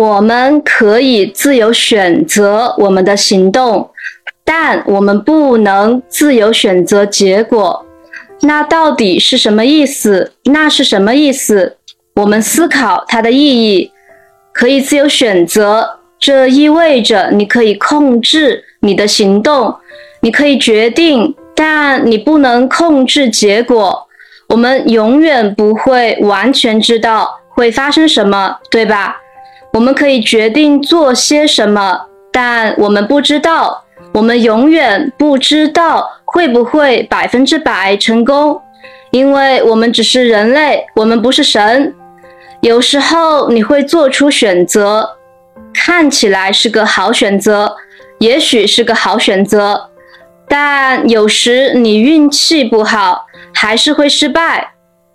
[0.00, 3.90] 我们可以自由选择我们的行动，
[4.46, 7.84] 但我们不能自由选择结果。
[8.40, 10.32] 那到底是什么意思？
[10.44, 11.76] 那是什么意思？
[12.14, 13.92] 我们思考它的意义。
[14.54, 19.76] 可以自由选择，这意味着你可以控制你的行动，
[20.22, 24.08] 你可以决定，但你不能控制结果。
[24.48, 29.16] 我们永远不会完全知道会发生什么，对吧？
[29.72, 32.00] 我们可以决定做些什么，
[32.32, 38.60] 但我们不知道，我们永远不知道会不会百分之百成功，
[39.12, 41.94] 因为我们只是人类，我们不是神。
[42.62, 45.16] 有时候你会做出选择，
[45.72, 47.76] 看起来是个好选择，
[48.18, 49.88] 也许是个好选择，
[50.48, 54.72] 但有时你运气不好，还是会失败，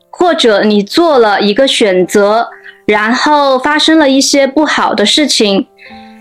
[0.10, 2.48] 或者你做了一个选择。
[2.86, 5.68] 然后发生了一些不好的事情，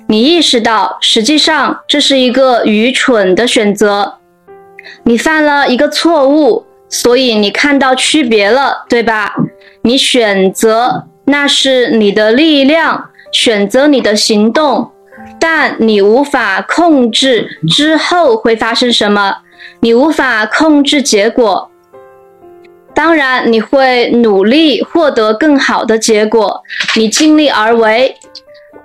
[0.09, 4.19] 你意识到实际上这是一个愚蠢的选择，
[5.05, 9.35] 你犯了一个错误，所以你看到区别了，对吧？
[9.83, 14.91] 你选择，那是你的力量，选择你的行动，
[15.39, 19.37] 但你无法控制之后会发生什么，
[19.81, 21.71] 你无法控制结果。
[22.95, 26.63] 当然，你会努力获得更好的结果，
[26.97, 28.17] 你尽力而为。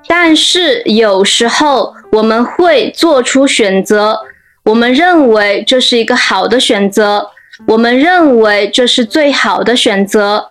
[0.08, 4.20] 但是有时候我们会做出选择，
[4.66, 7.30] 我们认为这是一个好的选择，
[7.68, 10.50] 我们认为这是最好的选择，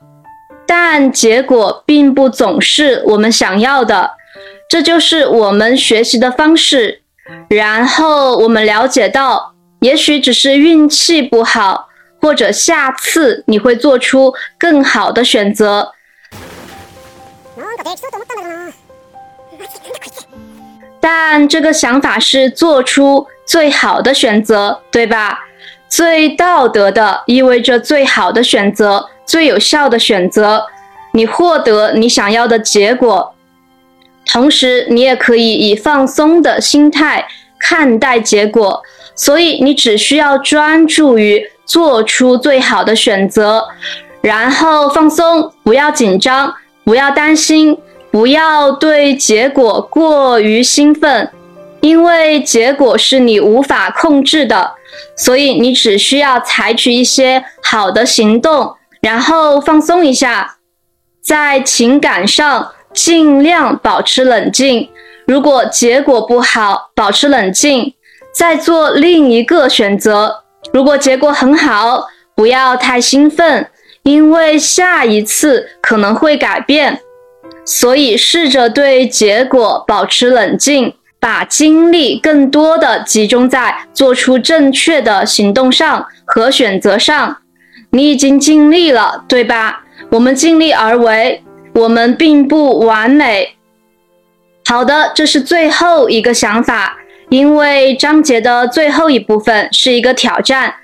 [0.67, 4.12] 但结果并不总是我们想要的。
[4.69, 7.01] 这就是我们学习的方式。
[7.48, 11.88] 然后我们了解到，也许只是运气不好。
[12.20, 15.92] 或者下次你会做出更好的选择，
[21.01, 25.46] 但这个想法是做出最好的选择，对吧？
[25.89, 30.67] 最道德的意味着最好的选择，最有效的选择，
[31.12, 33.35] 你获得你想要的结果。
[34.27, 37.27] 同时，你也可以以放松的心态
[37.58, 38.83] 看待结果，
[39.18, 41.51] 所以你只需要专注于。
[41.68, 43.62] 做出最好的选择，
[44.23, 47.77] 然后放松，不要紧张，不要担心，
[48.11, 51.30] 不要对结果过于兴奋，
[51.83, 54.70] 因为结果是你无法控制的，
[55.14, 60.56] 所以你只需要采取一些好的行动，然后放松一下，
[61.20, 64.89] 在情感上尽量保持冷静。
[65.27, 67.92] 如果结果不好，保持冷静，
[68.38, 70.44] 再做另一个选择。
[70.72, 72.06] 如果结果很好，
[72.36, 73.68] 不要太兴奋，
[74.04, 77.00] 因为下一次可能会改变。
[77.64, 87.38] 所以试着对结果保持冷静，把精力更多的集中在做出正确的行动上和选择上。
[87.90, 89.82] 你已经尽力了，对吧？
[90.12, 91.42] 我们尽力而为，
[91.74, 93.56] 我们并不完美。
[94.64, 96.96] 好的，这是最后一个想法。
[97.30, 100.74] 因为章节的最后一部分是一个挑战，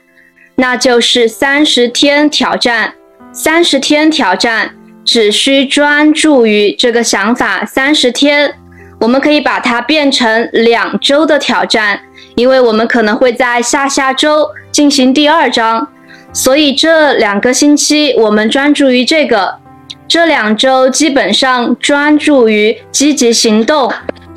[0.57, 2.95] 那就是三十天挑战。
[3.33, 8.55] 三十天挑战只需专注于这个想法三十天，
[9.01, 11.99] 我们可以把它变成两周的挑战，
[12.37, 15.89] 因为我们可能会在下下周进行第二章，
[16.33, 19.57] 所以这两个星期我们专注于这个，
[20.07, 23.91] 这两周基本上专注于积极行动。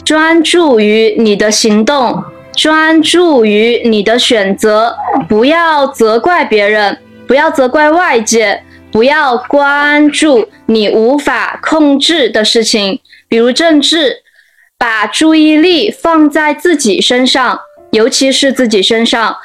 [0.07, 2.23] 专注于你的行动，
[2.56, 4.95] 专注于你的选择，
[5.28, 6.97] 不要责怪别人，
[7.28, 14.23] 不要责怪外界，不要关注你无法控制的事情，比如政治。
[14.79, 17.59] 把注意力放在自己身上，
[17.91, 19.35] 尤其是自己身上，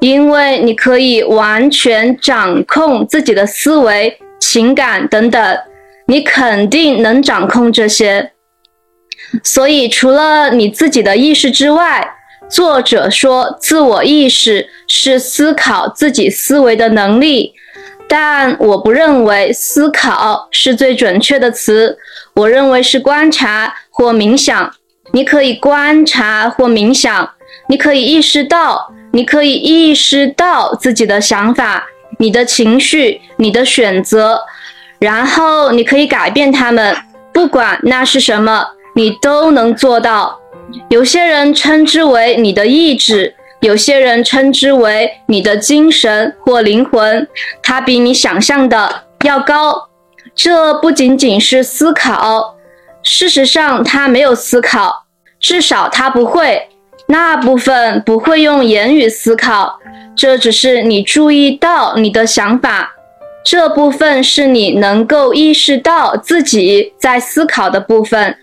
[0.00, 5.58] 因为你可以完全掌控自己的思维、情感等等，
[6.08, 8.32] 你肯定能掌控这些。
[9.44, 12.14] 所以，除了你自己的意识之外，
[12.50, 17.52] 作者说，自我意识是思考自己思维的能力。
[18.08, 21.96] 但我不认为思考是最准确的词，
[22.34, 24.74] 我认为是观察或冥想。
[25.12, 27.30] 你可以观察或冥想，
[27.68, 31.86] 你可以意识到，你可以意识到自己的想法、
[32.18, 34.40] 你的情绪、你的选择，
[34.98, 36.96] 然后你可以改变它们，
[37.32, 38.66] 不管那是什么。
[38.94, 40.38] 你都能做到。
[40.88, 47.26] 有些人称之为你的意志，有些人称之为你的精神或灵魂，
[47.62, 49.88] 它比你想象的要高。
[50.34, 52.54] 这不仅仅是思考，
[53.02, 55.04] 事实上，他没有思考，
[55.40, 56.68] 至少他不会。
[57.06, 59.80] 那部分不会用言语思考，
[60.14, 62.94] 这只是你注意到你的想法。
[63.44, 68.36] 这部分是你能够意识到自己在思考的部分，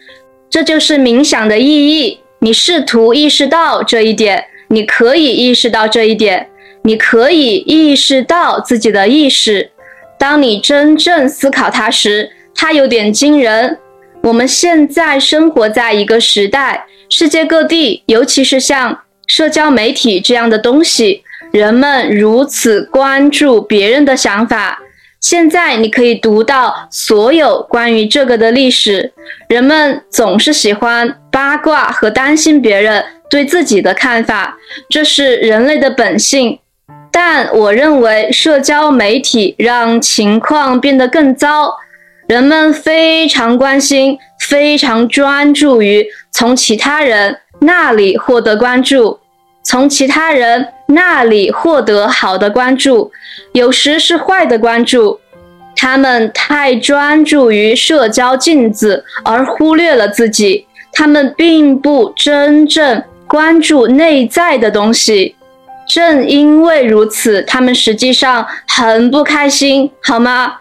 [0.49, 2.19] 这就是冥想的意义。
[2.39, 6.49] 你试图意识到这一点，你可以意识到这一点，
[6.83, 9.71] 你可以意识到自己的意识。
[10.19, 13.77] 当你真正思考它时，它有点惊人。
[14.23, 16.85] 我们现在生活在一个时代。
[17.09, 24.79] 世界各地，尤其是像社交媒体这样的东西，人们如此关注别人的想法。
[25.29, 29.11] 现在你可以读到所有关于这个的历史。
[29.49, 34.55] 人们总是喜欢八卦和担心别人对自己的看法，
[34.89, 36.57] 这是人类的本性。
[37.11, 41.75] 但我认为社交媒体让情况变得更糟。
[42.29, 49.19] 人们非常关心，非常专注于从其他人那里获得关注，
[49.61, 53.11] 从其他人那里获得好的关注，
[53.51, 55.19] 有时是坏的关注。
[55.75, 60.65] 他们太专注于社交镜子，而忽略了自己。
[60.93, 65.35] 他们并不真正关注内在的东西。
[65.87, 70.55] 正因为如此，他们实际上很不开心，好吗？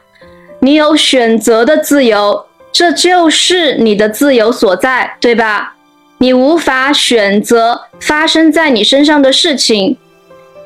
[0.61, 5.75] 你有选择的自由，这就是你的自由所在，对吧？
[6.19, 9.97] 你无法选择发生在你身上的事情，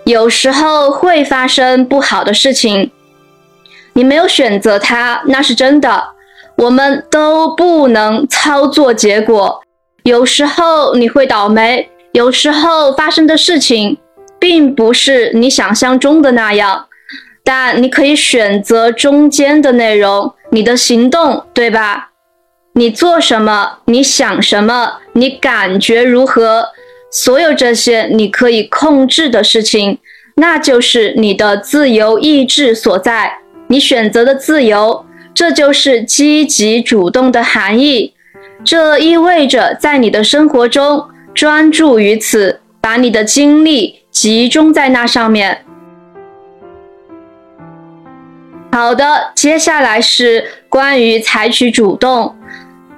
[0.04, 2.90] 有时候会发生不好的事情，
[3.92, 6.14] 你没有选择它，那是真的。
[6.56, 9.62] 我们都不能操作结果，
[10.02, 13.96] 有时候你会倒霉，有时候发生的事情
[14.38, 16.86] 并不是你想象中的那样。
[17.42, 22.10] 但你可以选择中间的内容，你的行动，对吧？
[22.74, 23.78] 你做什么？
[23.86, 24.98] 你想什么？
[25.14, 26.68] 你感觉如何？
[27.10, 29.98] 所有这些你可以控制的事情，
[30.36, 33.38] 那就是你的自由意志所在。
[33.68, 35.04] 你选择的自由，
[35.34, 38.14] 这就是积极主动的含义。
[38.64, 45.64] 这意味着在你的生活中专注于此，把你的精力集中在那上面。
[48.70, 52.36] 好的，接下来是关于采取主动。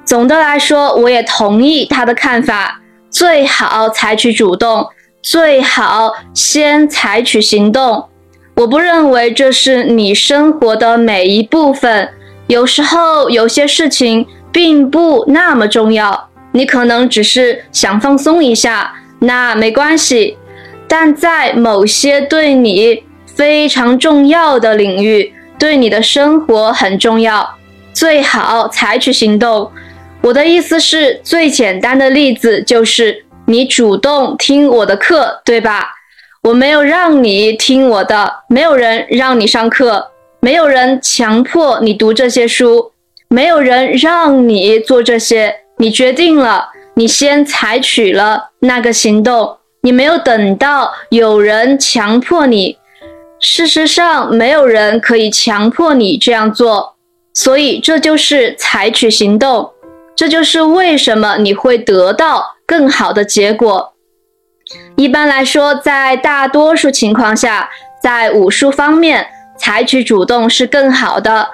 [0.04, 2.81] 总的来说，我也同意他的看法，
[3.12, 4.88] 最好采取主动，
[5.22, 8.08] 最好先采取行动。
[8.56, 12.08] 我不认为这是你生活的每一部分。
[12.46, 20.38] 有时候有些事情并不那么重要，你可能只是想放松一下，那没关系。
[20.88, 27.56] 但在某些对你非常重要的领域，对你的生活很重要，
[27.92, 29.70] 最好采取行动。
[30.22, 35.94] 我的意思是，最简单的例子就是你主动听我的课，对吧？
[36.44, 40.10] 我没有让你听我的，没有人让你上课，
[40.40, 42.92] 没有人强迫你读这些书，
[43.28, 52.78] 没有人让你做这些，你决定了，你先采取了那个行动，你没有等到有人强迫你。
[53.40, 56.94] 事实上，没有人可以强迫你这样做，
[57.34, 59.68] 所以这就是采取行动。
[60.14, 63.94] 这就是为什么你会得到更好的结果。
[64.96, 67.70] 一般来说，在大多数情况下，
[68.02, 69.28] 在武术方面，
[69.58, 71.48] 采取主动是更好的。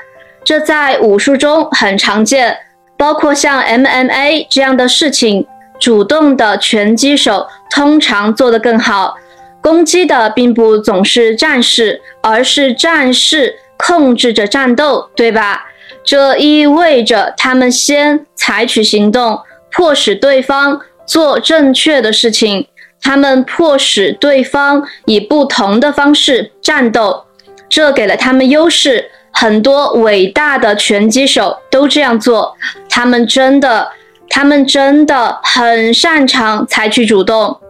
[0.45, 2.59] 这在武术中很常见，
[2.97, 5.47] 包括像 MMA 这样的事情，
[5.79, 9.17] 主动的拳击手通常做得更好。
[9.61, 15.67] 攻击的并不总是战士，而是战士控制着战斗，对吧？
[16.09, 22.67] 这意味着他们先采取行动，迫使对方做正确的事情。
[23.03, 27.27] 他们迫使对方以不同的方式战斗，
[27.69, 29.11] 这给了他们优势。
[29.33, 32.57] 很多伟大的拳击手都这样做。
[32.88, 33.91] 他们真的，
[34.31, 37.61] 他们真的很擅长采取主动。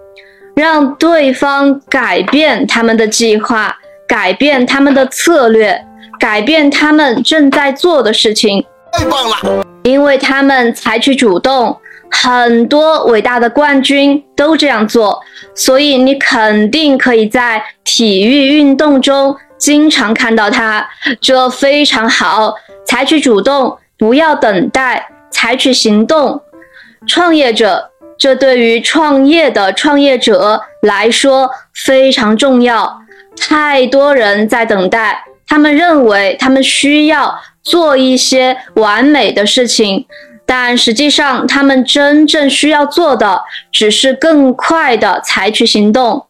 [0.55, 3.77] 让对方改变他们的计划，
[4.07, 5.85] 改变他们的策略，
[6.19, 8.65] 改变他们正在做的事情。
[8.93, 9.65] 太棒了！
[9.85, 11.79] 因为他们采取主动，
[12.11, 15.21] 很多伟大的冠军都这样做，
[15.55, 20.87] 所以你肯定可以在体育运动中经常看到他。
[21.21, 22.55] 这非常好，
[22.87, 26.41] 采取主动，不要等待，采取行动。
[27.07, 27.91] 创业者。
[28.19, 32.99] 这对于创业的创业者来说非常重要。
[33.41, 40.07] 太多人在等待，他们认为他们需要做一些完美的事情，
[40.45, 46.27] 但实际上他们真正需要做的只是更快的采取行动，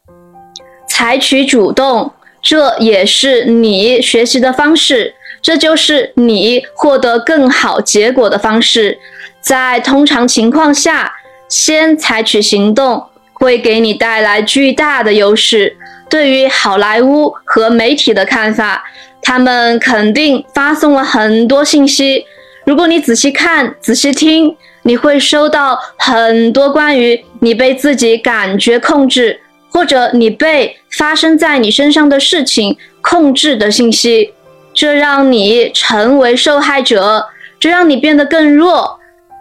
[0.88, 2.12] 采取主动。
[2.40, 8.96] 这也是你学习的方式，这就是你获得更好结果的方式。
[9.40, 11.12] 在通常情况下，
[11.48, 15.76] 先采取行动会给你带来巨大的优势。
[16.08, 18.84] 对于好莱坞和媒体的看法，
[19.22, 22.24] 他们肯定发送了很多信息。
[22.64, 29.40] 如果你仔细看、仔细听，你会收到很多关于你被自己感觉控制。
[29.70, 34.32] 或者你被发生在你身上的事情控制的信息，
[34.72, 37.26] 这让你成为受害者，
[37.60, 38.98] 这让你变得更弱。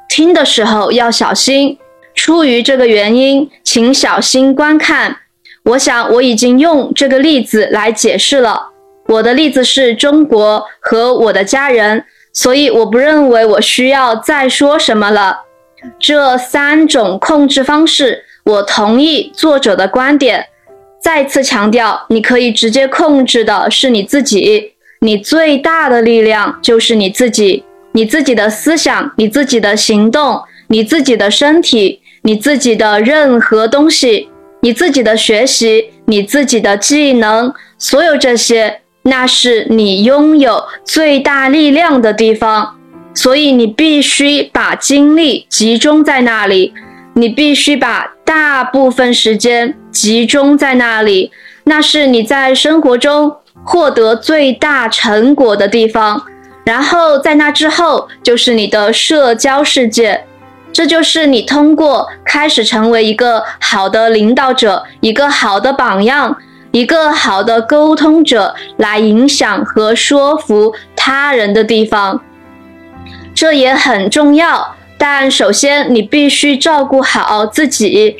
[0.09, 1.77] 听的时候要小心。
[2.13, 5.17] 出于这个原因，请小心观看。
[5.63, 8.71] 我想我已经用这个例子来解释了。
[9.07, 15.41] 我的例子是中国和我的家人，所以我不认为我需要再说什么了。
[15.99, 18.23] 这三种控制方式。
[18.43, 20.47] 我同意作者的观点，
[21.01, 24.71] 再次强调，你可以直接控制的是你自己，
[25.01, 34.29] 你最大的力量就是你自己，你自己的思想，你自己的行动，你自己的身体，你自己的任何东西，
[34.61, 42.75] 你自己的学习，你自己的技能，所有这些，那是你拥有最大力量的地方，
[43.13, 46.73] 所以你必须把精力集中在那里。
[47.13, 51.31] 你必须把大部分时间集中在那里，
[51.63, 56.21] 那是你在生活中获得最大成果的地方。
[56.63, 60.25] 然后在那之后，就是你的社交世界，
[60.71, 66.37] 这就是你通过开始成为一个好的领导者、一个好的榜样、
[66.71, 72.21] 一个好的沟通者来影响和说服他人的地方。
[73.33, 74.75] 这也很重要。
[74.97, 78.17] 但首先，你必须照顾好自己。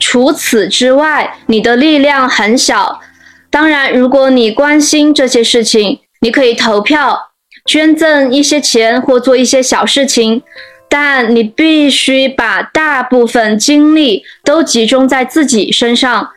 [0.00, 3.00] 除此之外，你的力量很小。
[3.50, 7.30] 当然，如果你关心这些事情，你可以投票、
[7.66, 10.42] 捐赠一些钱或做一些小事情。
[10.88, 16.30] 但你必须把大部分精力都集中在自己身上，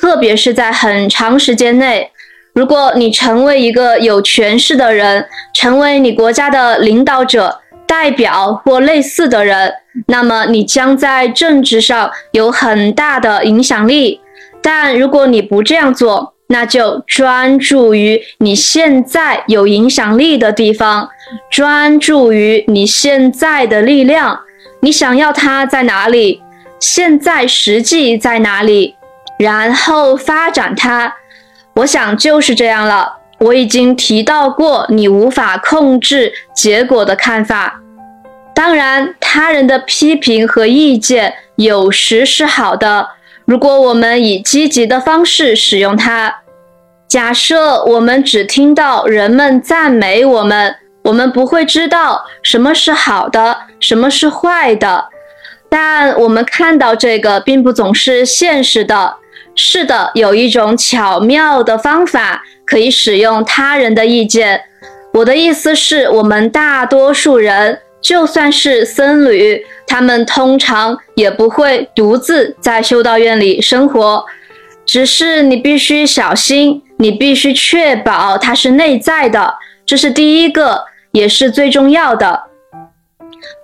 [0.00, 2.10] 特别是在很长时间内。
[2.52, 7.60] 如果你成为一个有权势的人，成为你国家的领导者。
[7.88, 9.72] 代表或类似的人，
[10.08, 14.20] 那么你将在政治上有很大的影响力。
[14.60, 21.08] 但如果你不这样做，那就专注于你现在有影响力的地方，
[21.48, 24.40] 专注于你现在的力量。
[24.80, 26.42] 你想要它在哪里？
[26.80, 28.96] 现在实际在哪里？
[29.38, 31.14] 然后发展它。
[31.74, 33.18] 我想就是这样了。
[33.38, 37.80] 我已经提到过你无法控制结果的看法。
[38.54, 43.10] 当然，他人的批评和意见有时是好的，
[43.44, 46.36] 如果我们以积极的方式使用它。
[47.06, 55.10] 假设我们只听到人们赞美我们，我们不会知道什么是好的，什么是坏的。
[55.68, 59.16] 但我们看到这个并不总是现实的。
[59.56, 62.42] 是的，有一种巧妙的方法。
[62.66, 64.60] 可以使用他人的意见。
[65.12, 74.26] 我的意思是，我们大多数人，就算是僧侣，他们通常也不会独自在修道院里生活。
[74.84, 79.54] 只是你必须小心，你必须确保它是内在的，
[79.86, 82.42] 这是第一个，也是最重要的。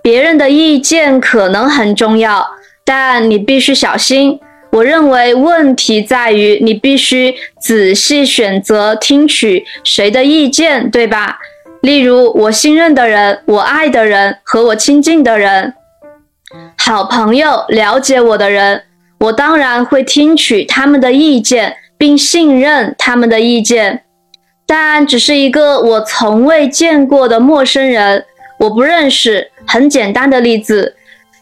[0.01, 2.47] 别人的意见可能很重要，
[2.85, 4.39] 但你必须小心。
[4.73, 11.37] 我认为问题在于你必须仔细选择听取谁的意见，对吧？
[11.81, 15.75] 例如，我信任的人、我爱的人和我亲近的人，
[16.75, 18.81] 好朋友、了解我的人，
[19.19, 24.01] 我当然会听取他们的意见，并信任他们的意见。
[24.65, 28.25] 但只是一个我从未见过的陌生人，
[28.57, 29.51] 我不认识。
[29.67, 30.95] 很简单的例子，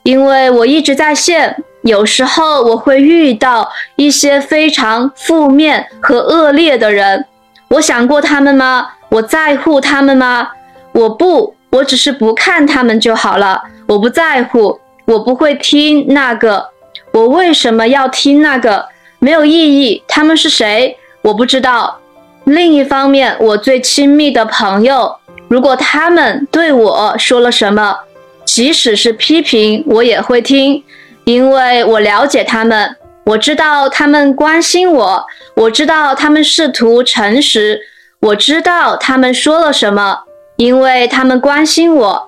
[0.04, 1.64] 因为我一直在线。
[1.84, 7.26] 有时候我会遇到一些非常负面和恶劣的人，
[7.70, 8.90] 我想过他们吗？
[9.10, 10.50] 我在乎他们吗？
[10.92, 13.64] 我不，我只是不看他们就好了。
[13.88, 16.70] 我不在乎，我不会听那个。
[17.12, 18.86] 我为什么要听那个？
[19.20, 20.04] 没有意义。
[20.08, 20.98] 他们是谁？
[21.24, 22.00] 我不知道。
[22.44, 27.98] 另一方面，我最亲密的朋友，如果他们对我说了什么，
[28.46, 30.84] 即使是批评，我也会听。
[31.26, 35.26] 因为我了解他们，我知道他们关心我，
[35.56, 37.80] 我知道他们试图诚实，
[38.20, 40.22] 我知道他们说了什么，
[40.58, 42.28] 因为他们关心我。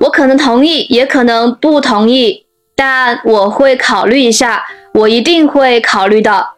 [0.00, 6.48] 我可能同意，也可能不同意，但我会考虑一下，我一定会考虑的。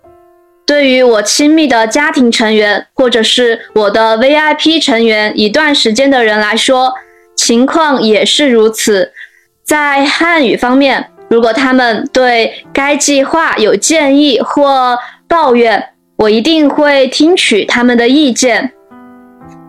[0.64, 6.94] 对于我亲密的家庭成员，或者是我的 VIP 成员一段时间的人来说，
[7.34, 9.12] 情况也是如此。
[9.64, 15.82] 在汉语方面，如果他们对该计划有建议或抱怨，
[16.16, 18.70] 我一定会听取他们的意见，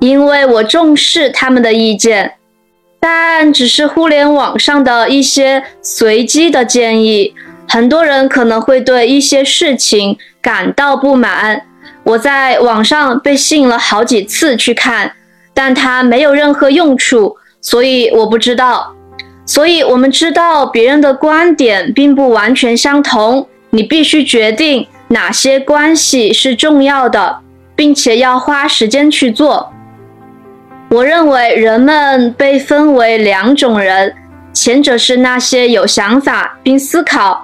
[0.02, 2.34] 因为我重视他们的意见。
[3.00, 7.34] 但只是互联网上的一些随机的建议，
[7.70, 11.62] 很多人可能会对一些事情感到不满。
[12.04, 15.14] 我在网上被吸引了好几次去看，
[15.54, 18.94] 但它没有任何用处，所以我不知道。
[19.46, 27.40] 所以，我们知道别人的观点并不完全相同，你必须决定哪些关系是重要的，
[27.76, 29.72] 并且要花时间去做。
[30.90, 34.16] 我认为人们被分为两种人，
[34.54, 37.44] 前者是那些有想法并思考，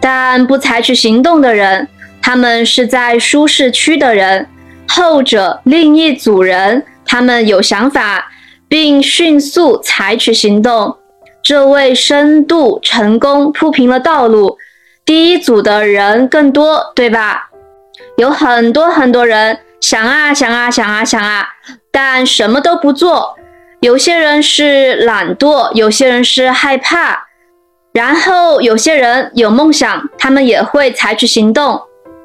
[0.00, 1.88] 但不采取行动的人，
[2.20, 4.44] 他们是在舒适区的人；
[4.86, 8.30] 后者另一组人，他们有想法
[8.68, 10.96] 并迅速采取行动，
[11.42, 14.58] 这为深度成功铺平了道路。
[15.04, 17.50] 第一组的人更多，对吧？
[18.16, 21.46] 有很多很多人想啊想啊想啊想啊。
[21.90, 23.36] 但什么都不做，
[23.80, 27.26] 有些人是懒惰，有些人是害怕，
[27.92, 31.80] 然后有些人有梦想，他们也会采取行动，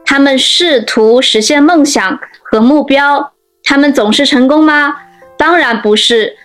[0.05, 3.31] 他们试图实现梦想和目标，
[3.63, 4.95] 他们总是成功吗？
[5.37, 6.35] 当然不是，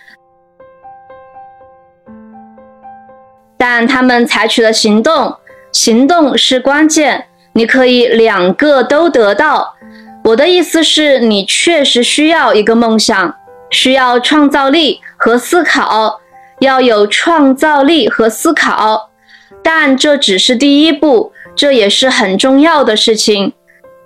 [3.59, 5.35] 但他们采取了行动，
[5.73, 9.75] 行动是关键，你可以两个都得到。
[10.23, 13.35] 我的意思是你确实需要一个梦想，
[13.69, 16.21] 需要创造力和思考，
[16.59, 19.09] 要有创造力和思考，
[19.61, 23.51] 但这只是第一步，这也是很重要的事情。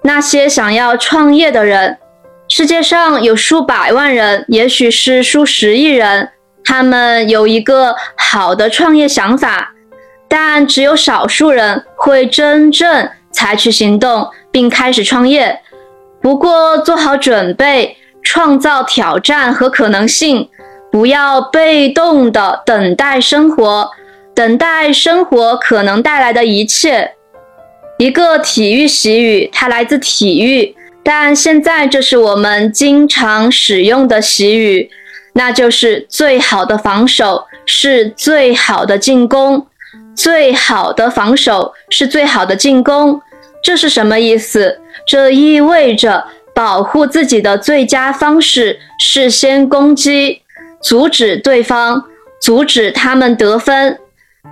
[0.02, 1.98] 那些想要创业的人，
[2.50, 6.30] 世界上有数百万人，也许是数十亿人，
[6.63, 9.73] 他们有一个好的创业想法，
[10.28, 15.60] 但只有少数人会真正采取行动并开始创业。
[16.21, 20.49] 不过，做好准备，创造挑战和可能性，
[20.91, 23.89] 不要被动的等待生活，
[24.34, 27.12] 等待生活可能带来的一切。
[27.99, 34.89] 一个体育习语，它来自体育，但现在这是我们经常使用的习语，
[35.34, 39.67] 那就是最好的防守是最好的进攻，
[40.15, 43.22] 最好的防守是最好的进攻。
[43.63, 44.80] 这是什么意思？
[45.08, 50.41] 这意味着保护自己的最佳方式是先攻击，
[50.82, 52.04] 阻止对方，
[52.41, 53.98] 阻止他们得分。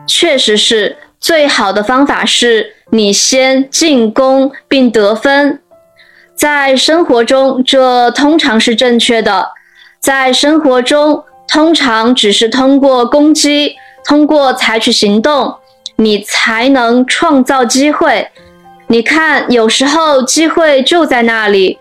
[0.08, 5.62] 确实是最好的方法是你先进攻并得分。
[6.34, 9.50] 在生活中，这通常是正确的。
[10.02, 15.56] 在生活中，通常只是通过攻击，通过采取行动，
[15.98, 18.28] 你才能创造机会。
[18.88, 21.78] 你看，有时候机会就在那里，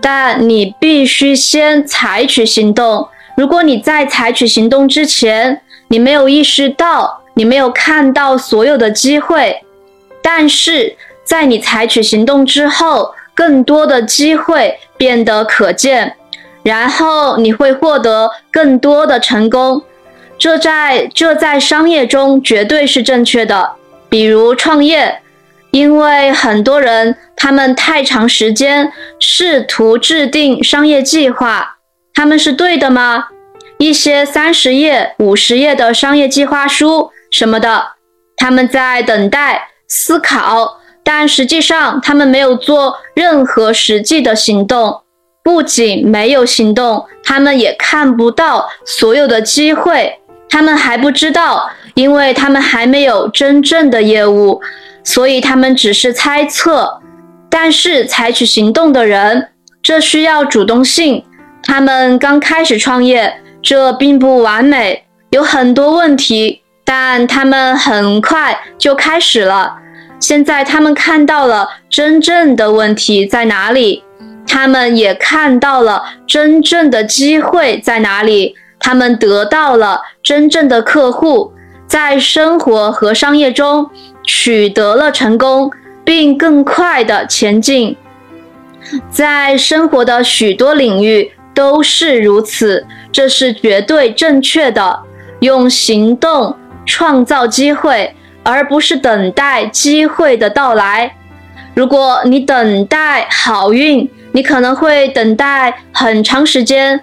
[0.00, 3.08] 但你必须先采取行动。
[3.36, 9.60] 如果你在采取行动之前，你没有意识到，你没有看到所有的机会，
[10.22, 16.14] 但是在你采取行动之后，更多的机会变得可见，
[16.64, 19.82] 然后你会获得更多的成功。
[20.36, 23.74] 这在这在商业中绝对是正确的，
[24.08, 25.20] 比如创业。
[25.70, 31.78] 因为很多人，他们太长时间试图制定商业计划，
[32.14, 33.26] 他们是对的吗？
[33.78, 37.94] 一些三十页、五十页的商业计划书什么的，
[38.36, 45.00] 他们在等待、思考，但实际上他们没有做任何实际的行动。
[45.44, 54.62] 不仅没有行动，他们也看不到所有的机会，他们还不知道，因为他们还没有真正的业务。
[55.04, 57.02] 所以他们只是猜测，
[57.50, 59.50] 但是采取行动的人，
[59.82, 61.22] 这需要主动性。
[61.62, 69.74] 他们刚开始创业，这并不完美，有很多问题，但他们很快就开始了。
[70.18, 74.03] 现在他们看到了真正的问题在哪里，
[74.46, 81.52] 他们也看到了真正的机会在哪里，他们得到了真正的客户，
[81.86, 83.90] 在生活和商业中。
[84.26, 85.70] 取得了成功，
[86.02, 87.94] 并更快的前进，
[89.10, 95.00] 在生活的许多领域都是如此，这是绝对正确的。
[95.40, 101.14] 用行动创造机会，而不是等待机会的到来。
[101.74, 107.00] 如果你等待好运，你可能会等待很长时间，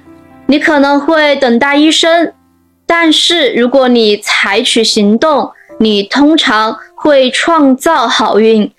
[0.48, 2.34] 你可能会等待一生。
[2.86, 8.70] 但是如果你采取行动，你通常会创造好运。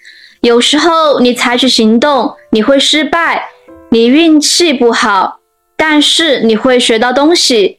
[0.43, 3.47] 有时候你采取行动，你会失败，
[3.89, 5.39] 你运气不好，
[5.75, 7.79] 但是你会学到东西，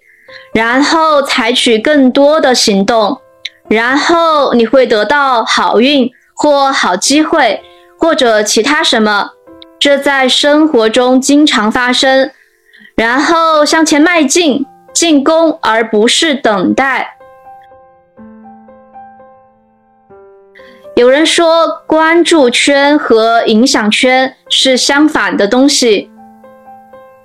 [0.56, 3.22] 然后采取更多的行动，
[3.70, 7.62] 然后你会得到好运或好机会。
[8.00, 9.30] 或者其他什么，
[9.84, 12.32] 这在生活中经常发生。
[12.96, 17.18] 然后向前迈进，进攻而不是等待。
[20.96, 26.10] 有人说，关注圈和影响圈是相反的东西，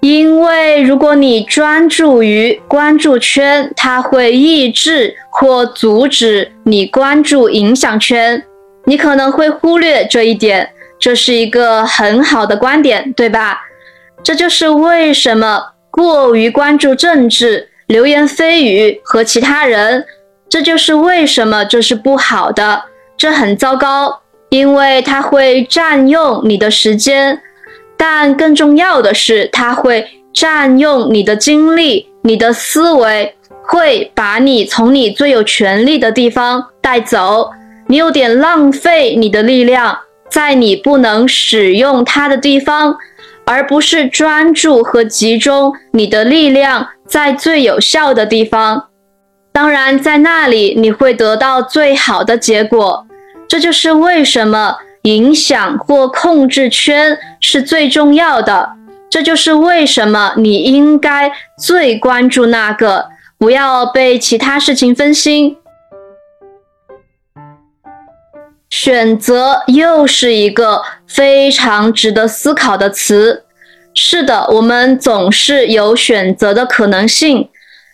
[0.00, 8.42] 因为如果你专注于关注圈，它会抑制或阻止你关注影响圈。
[8.86, 13.60] 你可能会忽略这一点，这是一个很好的观点，对吧？
[14.22, 20.04] 这就是为什么过于关注政治、流言蜚语和其他人，
[20.48, 22.82] 这就是为什么这是不好的，
[23.16, 27.40] 这很糟糕，因为它会占用你的时间，
[27.96, 37.50] 但更重要的是，它会占用你的精力、你的思维，会把你从你最有权力的地方带走。
[37.86, 39.98] 你有点浪费你的力量
[40.30, 42.96] 在你不能使用它的地方，
[43.44, 48.84] 而不是专注和集中你的力量在最有效的地方。
[49.52, 53.06] 当然，在那里你会得到最好的结果。
[53.48, 58.70] 这就是为什么影响或控制圈是最重要的。
[59.10, 63.06] 这就是为什么你应该最关注那个，
[63.38, 65.56] 不要被其他事情分心。
[68.70, 73.44] 选择又是一个非常值得思考的词。
[73.94, 77.48] 是的，我们总是有选择的可能性。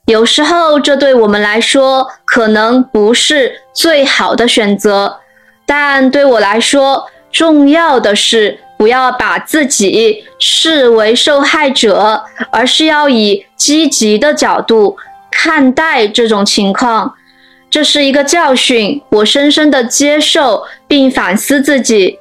[0.07, 5.21] 有时候，这对我们来说可能不是最好的选择，
[5.65, 14.99] 但对我来说，重要的是不要把自己视为受害者，而是要以积极的角度
[15.31, 17.15] 看待这种情况。
[17.75, 22.21] 这是一个教训，我深深的接受并反思自己。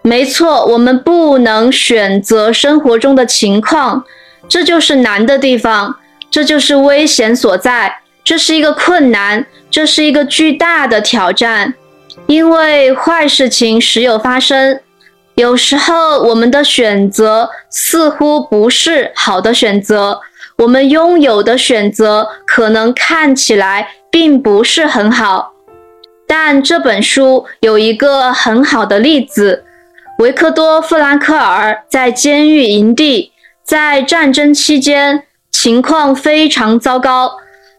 [0.00, 4.02] 没错，我们不能选择生活中的情况，
[4.48, 5.96] 这就是难的地方，
[6.30, 7.98] 这就是危险所在。
[8.24, 11.74] 这是一个困难，这是一个巨大的挑战，
[12.26, 14.80] 因为坏事情时有发生。
[15.34, 20.18] 有时候，我们的选择似乎不是好的选择，
[20.56, 23.88] 我们拥有的选择可能看起来。
[24.16, 25.52] 并不是很好，
[26.26, 29.62] 但这本书有一个很好的例子：
[30.20, 37.32] 维克多·弗兰克尔在监狱营地，在战争期间情况非常糟糕，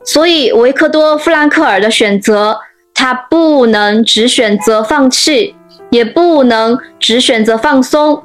[0.05, 2.59] 所以维克多·弗兰克尔的选择，
[2.93, 5.55] 他不能只选择放弃，
[5.89, 8.23] 也不能只选择放松，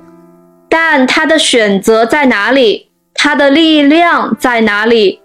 [0.68, 2.90] 但他的选择在哪里？
[3.14, 5.21] 他的力量在哪里？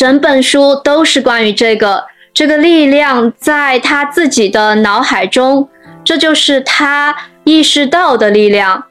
[0.00, 5.68] 整本书都是关于这个，这个力量在他自己的脑海中，
[6.02, 8.84] 这就是他意识到的力量。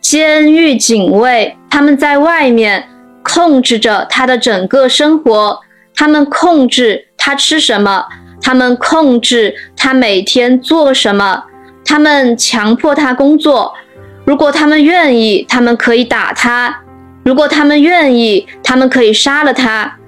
[0.00, 2.88] 监狱警卫他们在外面
[3.22, 5.60] 控制着他的整个生活，
[5.94, 8.04] 他们控制他吃什么，
[8.42, 11.44] 他们控制他每天做什么，
[11.84, 13.72] 他们强迫他工作。
[14.24, 16.72] 如果他们愿意，他们可以打他；
[17.22, 19.98] 如果他们愿意，他们可以杀了他。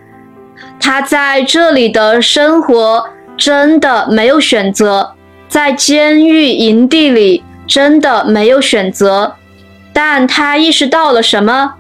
[0.80, 5.14] 他在这里的生活真的没有选择，
[5.48, 9.34] 在监狱营地里真的没有选择，
[9.92, 11.74] 但他意识到了什么？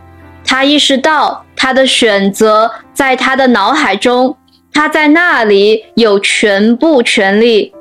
[0.44, 4.36] 他意识到他的选择在他的脑海中，
[4.72, 7.72] 他在那里有全部权利。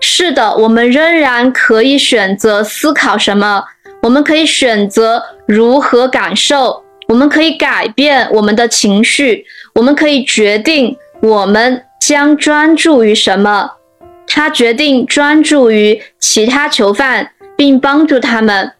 [0.00, 3.64] 是的，我们仍然可以选择思考什么，
[4.02, 9.46] 我们可以选择如何感受，我们可以改变我们的情绪。
[9.74, 13.72] 我们可以决定我们将专注于什么。
[14.26, 18.72] 他决定专注于其他囚犯，并帮助他们。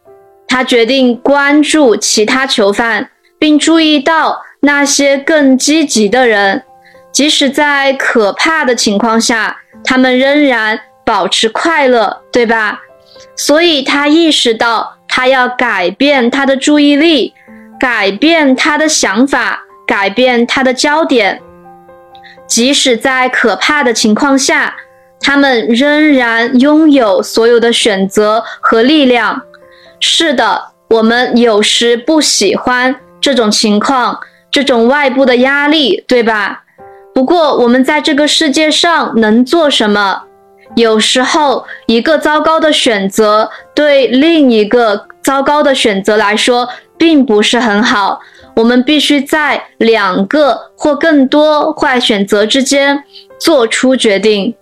[0.49, 6.63] 他决定关注其他囚犯，并注意到那些更积极的人，
[7.11, 12.81] 即使在可怕的情况下，他们仍然保持快乐，对吧？
[13.37, 17.35] 所以他意识到，他要改变他的注意力，
[17.81, 19.65] 改变他的想法。
[19.87, 21.41] 改变他的焦点。
[22.47, 24.75] 即使在可怕的情况下，
[25.21, 29.43] 他们仍然拥有所有的选择和力量。
[30.01, 34.19] 是的，我们有时不喜欢这种情况，
[34.51, 36.65] 这种外部的压力，对吧？
[37.15, 40.23] 不过，我们在这个世界上能做什么？
[40.75, 46.69] 有时候，一个糟糕的选择对另一个糟糕的选择来说，
[46.99, 48.21] 并不是很好。
[48.55, 53.03] 我们必须在两个或更多坏选择之间
[53.41, 54.55] 做出决定。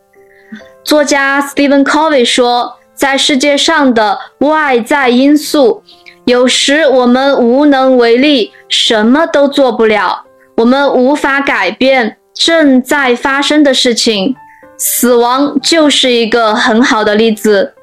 [0.84, 5.82] 作家 Stephen Covey 说：“在世界上的外在因素，
[6.24, 10.24] 有时我们无能为力，什么都做不了。
[10.56, 14.36] 我们无法改变正在发生的事情。
[14.78, 17.74] 死亡就是一个很好的例子，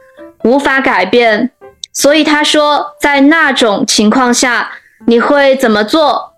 [0.44, 1.52] 无法改变。
[1.94, 4.72] 所以他说，在那种情况下。”
[5.06, 6.34] 你会怎么做？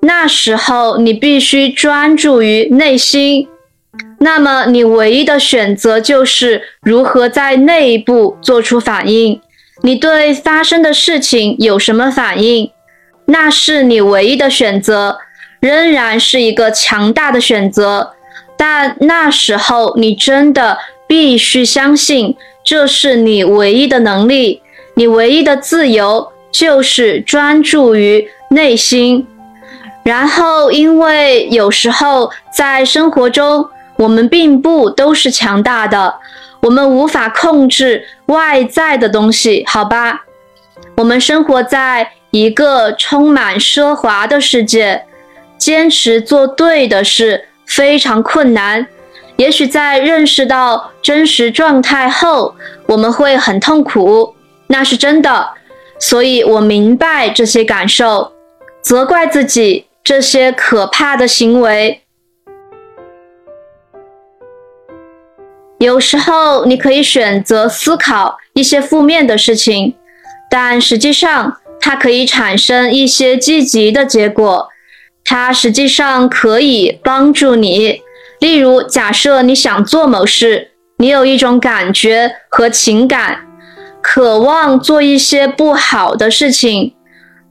[0.00, 3.48] 那时候你必须专注于内心。
[4.20, 9.40] 那么你唯一的选择就是如何在内部做出反应。
[9.82, 12.70] 你对发生的事情有什么反应？
[13.26, 15.18] 那是你唯一的选择，
[15.60, 18.12] 仍然是一个强大的选择。
[18.56, 24.62] 但那时候你真的必须相信，这是你唯一的能力，
[24.94, 26.32] 你唯一的自由。
[26.50, 29.26] 就是专注于内心，
[30.02, 36.14] 然后因为有时候在生活中，我们并不都是强大的，
[36.60, 40.24] 我们无法控制外在的东西，好吧？
[40.96, 45.04] 我们生活在一个充满奢华的世界，
[45.58, 48.86] 坚持做对的事非常困难。
[49.36, 52.56] 也许在认识到真实状态后，
[52.86, 54.34] 我们会很痛苦，
[54.66, 55.50] 那是真的。
[55.98, 58.32] 所以我明白这些感受，
[58.80, 62.02] 责怪自己这些可怕的行为。
[65.78, 69.94] 有时候你可以选择思考一些负面的事情，
[70.50, 74.68] 但实际上它可以产生一些积极的结果。
[75.24, 78.02] 它实际上可以帮助你。
[78.40, 83.47] 例如，假设你想做某事，你有一种感觉和情感。
[84.10, 86.94] 渴望做一些不好的事情，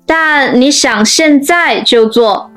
[0.08, 2.50] 但你想现在就做。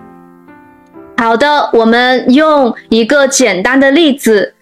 [1.18, 4.54] 好的，我们用一个简单的例子：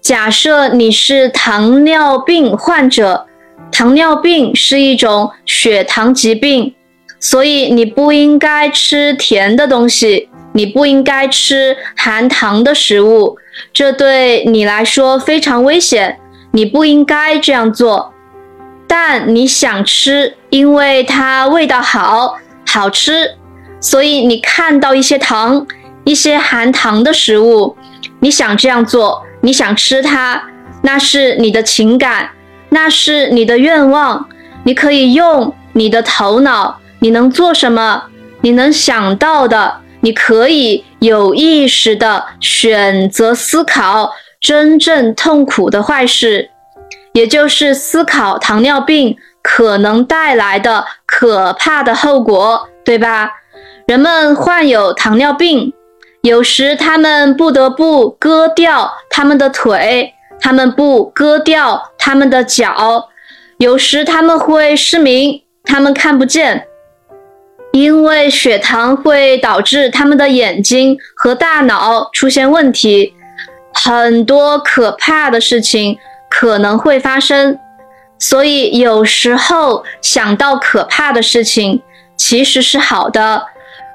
[0.00, 3.26] 假设你是糖尿病患者，
[3.72, 6.72] 糖尿病是一种血糖疾病，
[7.18, 13.36] 所以你不应该吃甜的东西，你不应该吃含糖的食物，
[13.72, 16.20] 这对你来说非常危险，
[16.52, 18.12] 你不应该这样做。
[18.86, 23.34] 但你想吃，因为它味道好，好吃，
[23.80, 25.66] 所以你看到一些糖，
[26.04, 27.76] 一些含糖的食物，
[28.20, 30.42] 你想这样做，你想吃它，
[30.82, 32.30] 那是你的情感，
[32.68, 34.28] 那是你的愿望。
[34.64, 38.04] 你可以用你的头脑，你能做什么？
[38.40, 46.50] 你能想到的，你可以有意识的选择思考真正痛苦的坏事。
[47.16, 53.30] 也就是思考糖尿病可能带来的可怕的后果，对吧？
[53.86, 55.72] 人们患有糖尿病，
[56.20, 63.08] 有时他们不得不割掉他们的腿，他们不割掉他们的脚，
[63.56, 66.66] 有时他们会失明，他们看不见，
[67.72, 73.14] 因为血糖会导致他们的眼睛和大脑出现问题，
[73.72, 75.96] 很多可怕的事情。
[76.38, 77.58] 可能会发生，
[78.18, 81.80] 所以有时候想到可怕的事情
[82.14, 83.46] 其实是好的。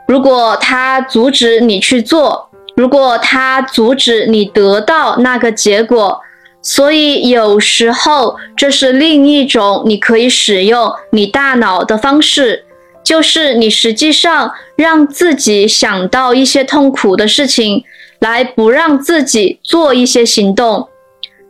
[0.07, 6.19] 如果它阻止你去做，如果它阻止你得到那个结果，
[6.63, 12.65] 所以有时候这是另一种你可以使用你大脑的方式，
[13.03, 17.83] 就是你实际上让自己想到一些痛苦的事情，
[18.17, 20.87] 来不让自己做一些行动。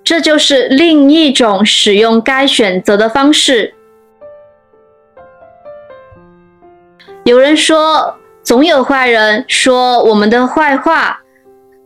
[0.04, 3.74] 这就是另一种使用该选择的方式。
[7.24, 11.22] 有人说，总有坏人说我们的坏话，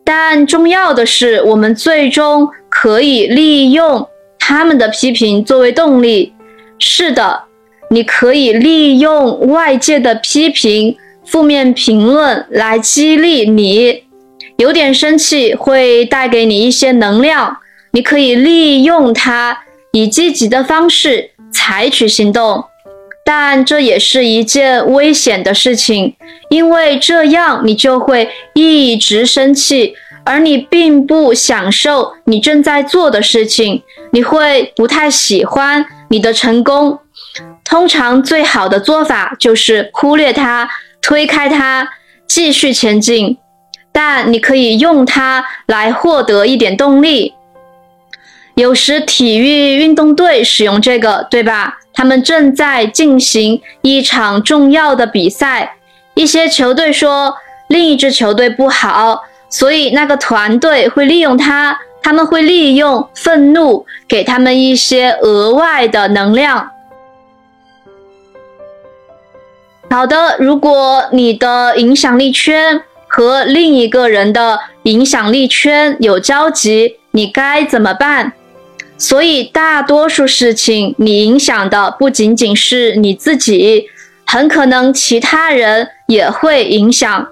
[0.04, 4.08] 但重要的是，我们最终可以利用
[4.40, 6.34] 他们的批评作为动力。
[6.80, 7.44] 是的，
[7.90, 14.06] 你可以利用外界的批评、负面评论来激励你。
[14.58, 17.58] 有点生气会带给你一些能量。
[17.96, 19.58] 你可以利用它，
[19.94, 22.66] 以积极的方式采取行动，
[23.24, 26.14] 但这也是一件危险的事情，
[26.50, 29.94] 因为这样你就会一直生气，
[30.26, 33.82] 而你并不享受你正在做的事情，
[34.12, 37.00] 你会不太喜欢你的成功。
[37.64, 40.70] 通常最好的做法就是忽略它，
[41.02, 41.88] 推开它，
[42.28, 43.38] 继续前进。
[43.94, 47.34] 但你可以用它来获得一点动力。
[48.56, 51.80] 有时体育运动队使用这个，对吧？
[51.94, 55.78] 他们正在进行一场重要的比赛。
[56.14, 57.36] 一些球队说
[57.68, 59.24] 另一支球队不好。
[59.48, 66.72] 所以那个团队会利用他，他们会利用愤怒给他们一些额外的能量。
[69.90, 78.34] 好的，如果你的影响力圈和另一个人的影响力圈有交集，你该怎么办？
[78.98, 83.88] 所以大多数事情，你影响的不仅仅是你自己，
[84.26, 87.28] 很可能其他人也会影响。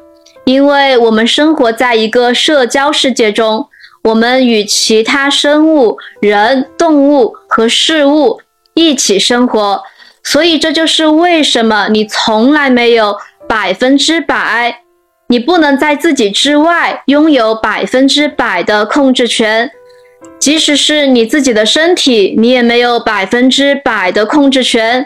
[0.46, 3.68] 因为我们生活在一个社交世界中，
[4.04, 8.42] 我们与其他生物、人、动物和事物
[8.74, 9.82] 一起生活，
[10.22, 13.16] 所以这就是为什么你从来没有
[13.48, 14.82] 百分之百，
[15.30, 19.72] 你不能在自己之外拥有百分之百的控制权，
[20.44, 25.06] 即使是你自己的身体，你也没有百分之百的控制权，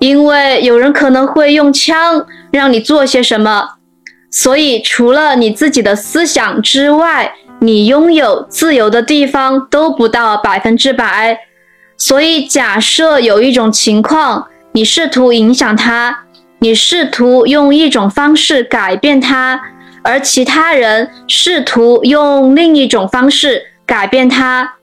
[0.00, 3.74] 因为有人可能会用枪让你做些什么。
[4.32, 11.38] 所以，除了你自己的思想之外，你拥有自由的地方都不到百分之百。
[11.96, 16.24] 所以，假设有一种情况，你试图影响他，
[16.58, 19.60] 你试图用一种方式改变他，
[20.02, 24.74] 而其他人试图用另一种方式改变它。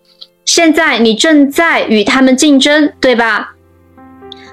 [0.45, 3.55] 现在你正在与他们竞争，对吧？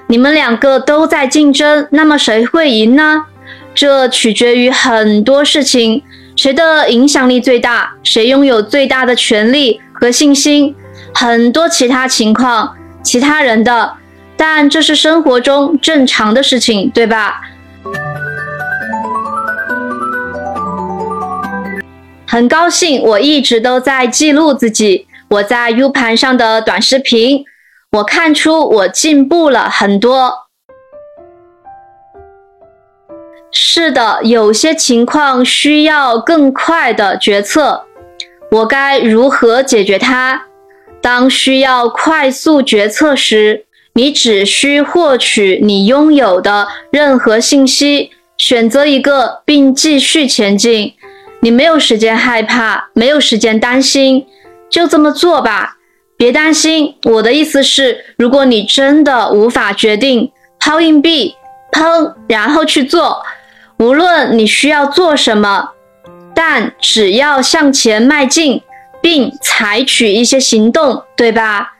[0.07, 3.25] 你们两个都在竞争，那么谁会赢呢？
[3.73, 6.03] 这取决于很多事情，
[6.35, 10.75] 谁的影响力最大，谁拥有最大的权利和信心，
[11.13, 13.93] 很多其他情况，其他人的，
[14.35, 17.41] 但这是生活中正常的事情，对吧？
[22.31, 27.43] 很高兴，我一直都在记录自己，我在 U 盘上的短视频，
[27.91, 30.47] 我看出我进步了很多。
[33.51, 37.83] 是的，有些情况需要更快的决策，
[38.51, 40.43] 我该如何解决它？
[41.01, 43.65] 当需要快速决策时，
[43.95, 50.93] 你只需获取你拥有的任何信息，选择一个并继续前进。
[51.41, 54.25] 你没有时间害怕，没有时间担心，
[54.69, 55.77] 就这么做吧。
[56.15, 61.35] 别担心，我的意思是，如果你真的无法决定，抛硬币，
[61.71, 63.23] 砰，然后去做。
[63.79, 65.69] 无论你需要做什么，
[66.35, 68.61] 但只要向前迈进，
[69.01, 71.73] 并采取一些行动，对吧？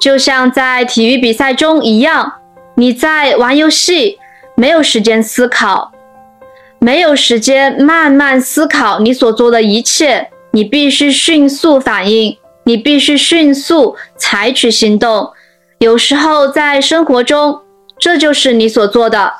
[0.00, 2.34] 就像在体育比赛中一样，
[2.76, 4.20] 你在玩游戏，
[4.54, 5.90] 没有时间思考，
[6.80, 15.32] 没有时间慢慢思考你所做的一切，你必须迅速反应，你必须迅速采取行动。
[15.78, 17.60] 有时候在生活中，
[17.98, 19.34] 这就是你所做的。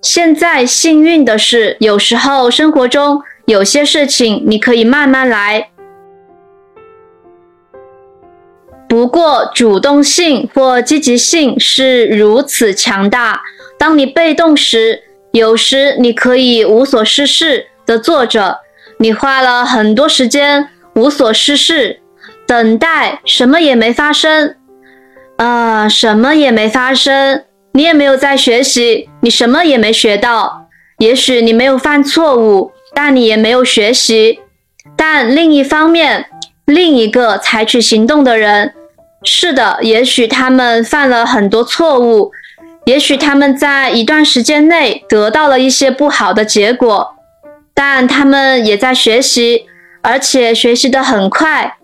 [0.00, 5.70] 现在幸运的是，有时候生活中有些事情你可以慢慢来。
[8.88, 13.42] 不过，主动性或积极性是如此强大。
[13.78, 18.60] 当你被动时，有时你可以无所事事的坐着，
[18.98, 22.00] 你花了很多时间无所事事，
[22.46, 24.56] 等待什么也没发生，
[25.36, 27.44] 啊，什么也没发生。
[27.72, 30.68] 你也没有在学习，你什么也没学到。
[30.98, 34.40] 也许你没有犯错误，但你也没有学习。
[34.96, 36.26] 但另一方面，
[36.64, 38.74] 另一个采取行动的人，
[39.22, 42.32] 是的，也许他们犯了很多错误，
[42.88, 47.16] 也许他们在一段时间内得到了一些不好的结果，
[47.74, 49.66] 但他们也在学习，
[50.00, 51.76] 而且学习的很快。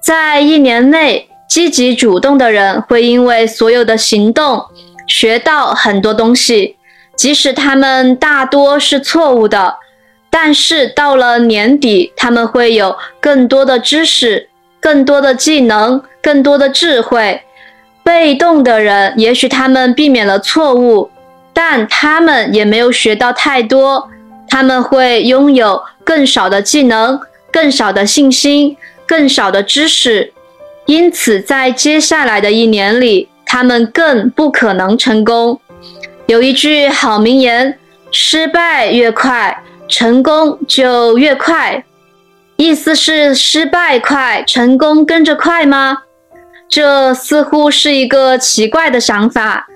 [0.00, 4.64] 在一年内，积极主动的人会因为所有的行动。
[5.08, 6.76] 学到很多东西，
[7.16, 9.74] 即使他们大多是错误的，
[10.30, 17.42] 但是到了年底，他们会有更多的知识、更多的技能、更多的智慧。
[18.06, 21.10] 被动的人，也许他们避免了错误，
[21.52, 24.08] 但他们也没有学到太多。
[24.48, 30.32] 他们会拥有更少的技能、更少的信心、更少的知识，
[30.86, 33.28] 因此在接下来的一年里。
[33.48, 35.60] 他们更不可能成功。
[36.26, 37.78] 有一句好名言
[38.10, 41.84] ：“失败越快，成功就越快。”
[42.56, 45.98] 意思是失败快，成功跟着快吗？
[46.68, 49.66] 这似乎是一个奇怪的想法，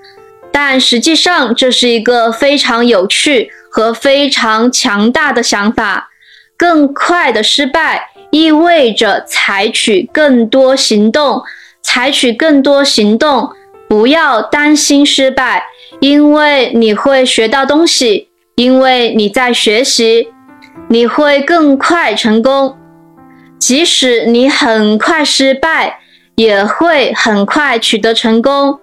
[0.52, 6.10] 但实际上这是一个非常有趣和非常强大的想法。
[6.56, 11.42] 更快的失败意味着采取更多行动，
[11.82, 13.50] 采取更多行动。
[13.88, 15.64] 不要担心失败，
[16.00, 20.28] 因为你会学到东西，因为你在学习，
[20.88, 22.76] 你会更快成功。
[23.58, 25.98] 即使你很快失败，
[26.40, 28.80] 也会很快取得成功。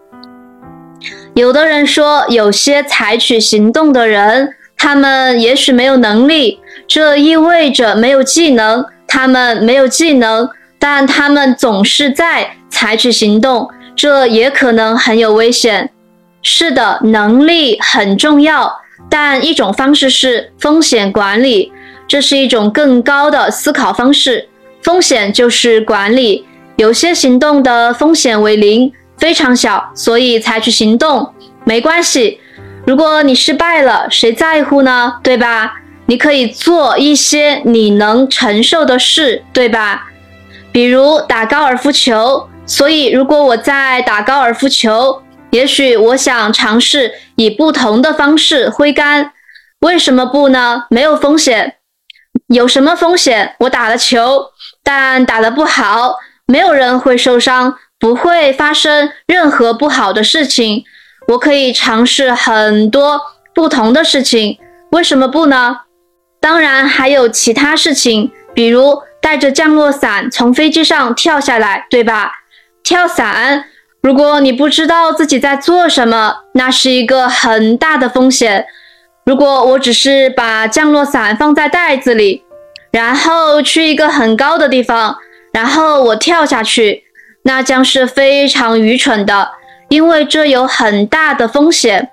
[1.34, 13.70] 有的人说，有些采取行动的人，他们也许没有能力，这意味着没有技能，他们没有技能，但他们总是在采取行动。
[13.96, 15.90] 这也可能很有危险。
[16.44, 18.72] 是的，能力很重要，
[19.10, 21.72] 但一种方式是风险管理，
[22.08, 24.48] 这是一种更高的思考方式。
[24.84, 26.46] 风险就是管理，
[26.78, 31.34] 有些行动的风险为零，非常小，所以采取行动
[31.66, 32.40] 没关系。
[32.86, 35.20] 如果你失败了，谁在乎呢？
[35.24, 35.74] 对吧？
[36.06, 40.08] 你可以做一些你能承受的事，对吧？
[40.72, 42.48] 比如打高尔夫球。
[42.68, 49.32] 所以，如果我在打高尔夫球，也许我想尝试以不同的方式挥杆。
[49.80, 50.84] 为什么不呢？
[50.90, 51.76] 没有风险。
[52.48, 53.56] 有什么风险？
[53.62, 54.52] 我打了球，
[54.84, 56.18] 但打得不好，
[56.48, 60.86] 没有人会受伤，不会发生任何不好的事情。
[61.28, 63.22] 我可以尝试很多
[63.54, 64.58] 不同的事情。
[64.92, 65.82] 为什么不呢？
[66.40, 72.32] 当然还有其他事情，比如带着降落伞从飞机上跳下来，对吧？
[72.82, 73.66] 跳伞，
[74.02, 78.66] 如果你不知道自己在做什么，那是一个很大的风险。
[79.26, 82.46] 如果我只是把降落伞放在袋子里，
[82.92, 85.18] 然后去一个很高的地方，
[85.58, 87.06] 然后我跳下去，
[87.42, 89.50] 那将是非常愚蠢的，
[89.90, 92.12] 因为这有很大的风险。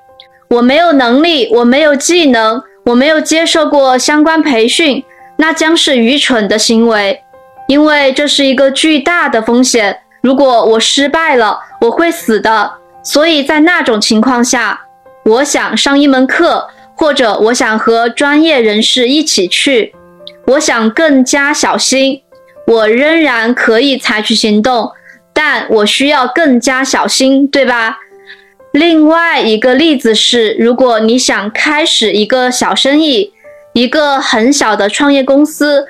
[0.49, 5.05] 我没有能力，我没有技能，我没有接受过相关培训，
[5.37, 7.21] 那将是愚蠢的行为，
[7.69, 9.99] 因为这是一个巨大的风险。
[10.23, 12.73] 如果我失败了，我会死的。
[13.03, 14.81] 所以在那种情况下，
[15.27, 16.67] 我想上一门课，
[16.97, 19.95] 或者我想和专业人士一起去。
[20.47, 22.23] 我想更加小心。
[22.67, 24.91] 我仍然可以采取行动，
[25.33, 27.99] 但我需要更加小心，对吧？
[28.73, 33.33] 另外一个例子是，如果你想开始一个小生意，
[33.73, 35.87] 一个很小的创业公司。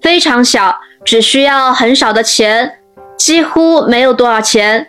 [0.00, 2.78] 非常小，只需要很少的钱，
[3.16, 4.88] 几乎没有多少钱。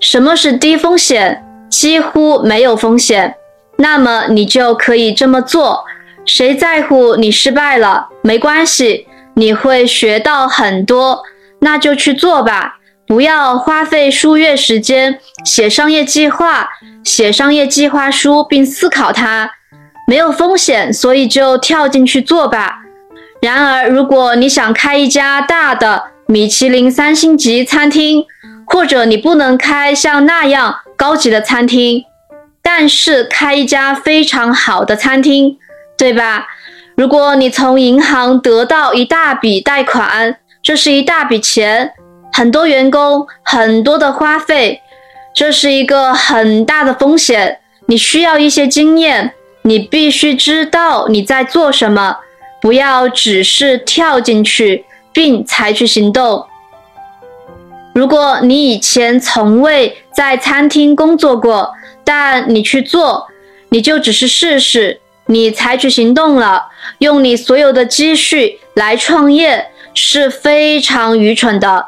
[0.00, 1.44] 什么是低风险？
[1.70, 3.36] 几乎没有风险。
[3.76, 5.84] 那么你就可以这么做。
[6.28, 8.08] 谁在乎你失败了？
[8.22, 11.22] 没关系，你会学到很多。
[11.60, 12.76] 那就去做吧，
[13.06, 16.68] 不要花费数月时间写商业计划、
[17.02, 19.50] 写商业计划书并思考它。
[20.06, 22.80] 没有风险，所以就跳进去做吧。
[23.40, 28.24] 然而，如果你想开一家大的米其林三星级餐厅，
[28.66, 32.04] 或者你不能开像那样高级的餐厅，
[32.62, 35.58] 但是开一家非常好的餐厅，
[35.98, 36.46] 对吧？
[36.96, 41.92] 如果你从银行得到一大笔贷款，这是一大笔钱，
[42.32, 44.80] 很多员工，很多的花费，
[45.34, 47.60] 这是一个很大的风险。
[47.86, 49.32] 你需要一些经验，
[49.62, 52.18] 你必须知道你在做什么。
[52.60, 56.44] 不要只是跳进去并采取行动。
[57.94, 61.72] 如果你以前从未在餐厅工作过，
[62.02, 63.28] 但你去做，
[63.68, 65.00] 你就只是试试。
[65.28, 66.66] 你采取行动了，
[66.98, 71.86] 用你所有的积蓄来创业是非常愚蠢的，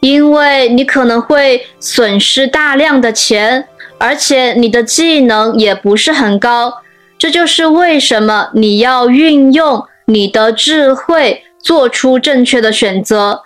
[0.00, 3.66] 因为你可能会损失大量的钱，
[3.98, 6.72] 而且你的技能也不是很高。
[7.18, 9.84] 这就是为什么你要运用。
[10.06, 13.40] 你的智慧做出正确的选择。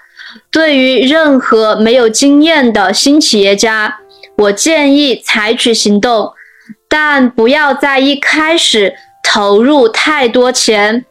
[0.51, 4.01] 对于任何没有经验的新企业家，
[4.39, 6.33] 我建议采取行动，
[6.89, 11.05] 但不要在一开始投入太多钱。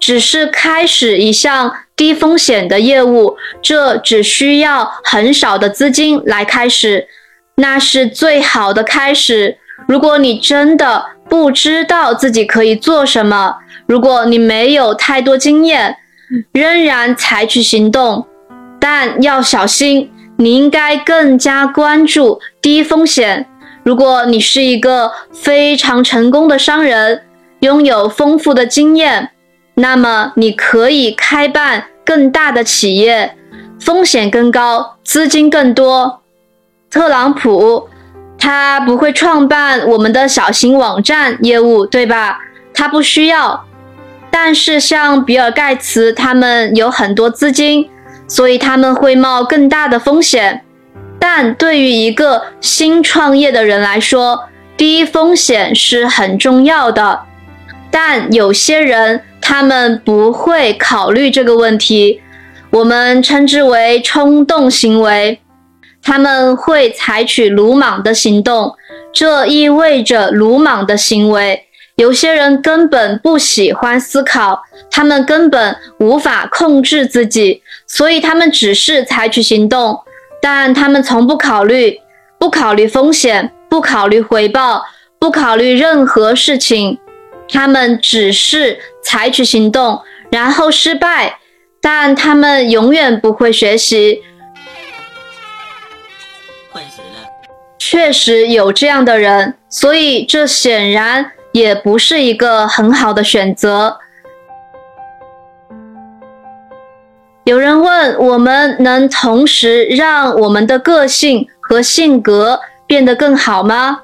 [0.00, 7.08] 只是开始一项低风险的业务，这只需要很少的资金来开始，
[7.56, 9.58] 那是最好的开始。
[9.88, 13.56] 如果你真的不知道自己可以做什么，
[13.86, 15.96] 如果你没有太多经验，
[16.52, 18.24] 仍然采取行动，
[18.78, 20.10] 但要小心。
[20.36, 23.48] 你应该更加关注低风险。
[23.82, 27.22] 如果你是一个非常成功的商人，
[27.60, 29.30] 拥有丰富的经验，
[29.74, 33.36] 那么你可以开办更大的企业，
[33.80, 36.22] 风险更高，资金更多。
[36.90, 37.88] 特朗普
[38.38, 42.40] 他不会创办我们的小型网站业务，对吧？
[42.72, 43.64] 他不需要。
[44.30, 47.90] 但是像比尔盖茨他们有很多资金，
[48.28, 50.64] 所以他们会冒更大的风险。
[51.18, 54.44] 但对于一个新创业的人来说，
[54.76, 57.22] 第一风险是很重要的。
[57.90, 62.20] 但有些人他们不会考虑这个问题，
[62.70, 65.40] 我们称之为冲动行为。
[66.02, 68.74] 他们会采取鲁莽的行动，
[69.12, 71.64] 这意味着鲁莽的行为。
[71.96, 79.98] 有些人根本不喜欢思考，他们根本无法控制自己，所以他们只是采取行动，
[80.40, 81.98] 但他们从不考虑，
[82.38, 84.84] 不考虑风险，不考虑回报，
[85.18, 86.98] 不考虑任何事情，
[87.48, 91.38] 他们只是采取行动，然后失败，
[91.80, 94.22] 但他们永远不会学习。
[97.78, 101.32] 确实有这样的人，所以这显然。
[101.52, 103.98] 也不是一个很好的选择。
[107.44, 114.02] 有人问：我们能同时让我们的个性和性格变得更好吗？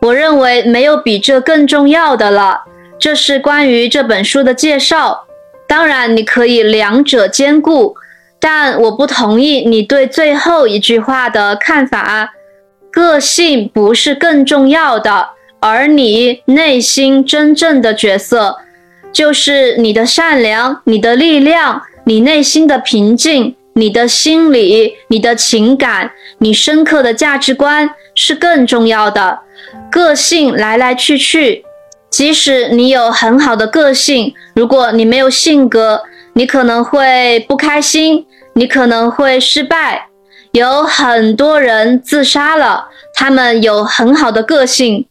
[0.00, 2.62] 我认为没有比这更重要的了。
[3.00, 5.24] 这是关于这本书的介绍。
[5.66, 7.96] 当然，你可以两者兼顾，
[8.38, 12.34] 但我不同意你对最后一句话的看法。
[12.92, 15.30] 个性不是更重要的。
[15.60, 18.56] 而你内心真正的角色，
[19.12, 29.40] 就是你的善良、你的力量、你内心的平静、你的心理、你的情感、你深刻的价值观是更重要的。
[29.90, 31.64] 个性来来去去，
[32.10, 36.02] 即使你有很好的个性，如果你没有性格，
[36.34, 40.08] 你可能会不开心，你可能会失败。
[40.52, 45.06] 有很多人自杀了，他们有很好的个性。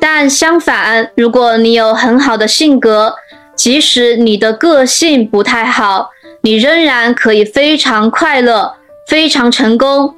[0.00, 3.14] 但相反，如果你有很好的性格，
[3.54, 6.10] 即使你的个性不太好，
[6.42, 8.74] 你仍然可以非常快乐、
[9.08, 10.14] 非常成功。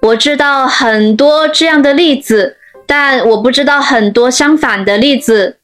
[0.00, 2.56] 我知道很多这样的例子，
[2.90, 5.58] 但我不知道很多相反的例子。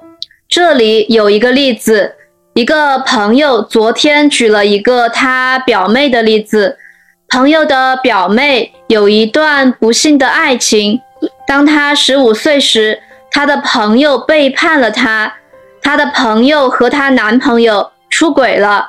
[0.48, 2.14] 这里有一个例子，
[2.54, 6.78] 一个朋友昨天举了一个他表妹的例子。
[7.28, 11.00] 朋友的表妹有一段不幸的爱情，
[11.48, 13.00] 当她十五岁时。
[13.28, 15.34] 她的朋友背叛了她，
[15.82, 18.88] 她的朋友和她男朋友出轨了，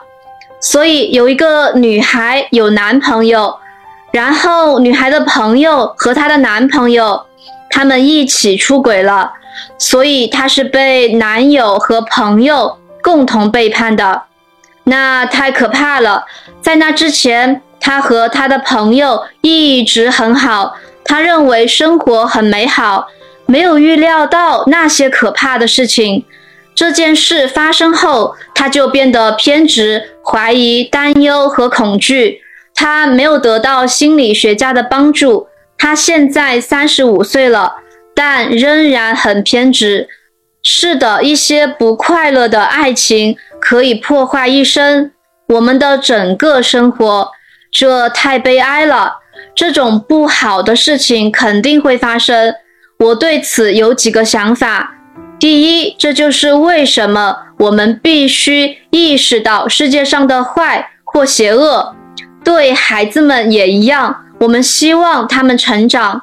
[0.62, 3.58] 所以有一个女孩有男朋友，
[4.12, 7.26] 然后女孩的朋友和她的男朋友
[7.70, 9.34] 他们一起出轨了，
[9.78, 14.24] 所以她是被男友和朋友共同背叛的，
[14.86, 16.26] 那太可怕了。
[16.62, 23.08] 在那之前，她和她的朋友一直很好，她认为生活很美好。
[23.50, 26.26] 没有预料到那些可怕的事情。
[26.76, 32.42] 这件事发生后，他就变得偏执、怀疑、担忧和恐惧。
[32.76, 35.48] 他没有得到心理学家的帮助。
[35.78, 37.76] 他现在三十五岁了，
[38.16, 40.08] 但仍然很偏执。
[40.64, 45.12] 是的，一些不快乐的爱情可以破坏一生，
[45.50, 47.32] 我们的整个生活。
[47.72, 49.20] 这太悲哀了。
[49.56, 52.56] 这种不好的事情肯定会发生。
[53.00, 54.96] 我对此有几个想法。
[55.40, 61.96] 第一，这就是为什么我们必须意识到世界上的坏或邪恶。
[62.44, 66.22] 对孩子们也一样，我们希望他们成长。